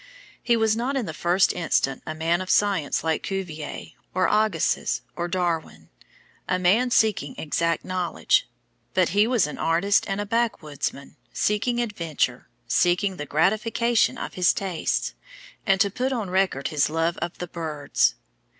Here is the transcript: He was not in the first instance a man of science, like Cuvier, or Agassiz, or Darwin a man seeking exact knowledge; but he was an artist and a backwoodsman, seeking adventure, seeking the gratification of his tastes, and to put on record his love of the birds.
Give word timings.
He 0.41 0.57
was 0.57 0.75
not 0.75 0.95
in 0.95 1.05
the 1.05 1.13
first 1.13 1.53
instance 1.53 2.01
a 2.07 2.15
man 2.15 2.41
of 2.41 2.49
science, 2.49 3.03
like 3.03 3.21
Cuvier, 3.21 3.89
or 4.15 4.27
Agassiz, 4.27 5.01
or 5.15 5.27
Darwin 5.27 5.89
a 6.49 6.57
man 6.57 6.89
seeking 6.89 7.35
exact 7.37 7.85
knowledge; 7.85 8.49
but 8.95 9.09
he 9.09 9.27
was 9.27 9.45
an 9.45 9.59
artist 9.59 10.05
and 10.09 10.19
a 10.19 10.25
backwoodsman, 10.25 11.17
seeking 11.33 11.79
adventure, 11.79 12.47
seeking 12.67 13.17
the 13.17 13.27
gratification 13.27 14.17
of 14.17 14.33
his 14.33 14.53
tastes, 14.55 15.13
and 15.67 15.79
to 15.81 15.91
put 15.91 16.11
on 16.11 16.31
record 16.31 16.69
his 16.69 16.89
love 16.89 17.15
of 17.19 17.37
the 17.37 17.47
birds. 17.47 18.15